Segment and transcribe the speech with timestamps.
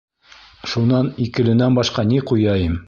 [0.71, 2.79] Шунан «икеле»нән башҡа ни ҡуяйым!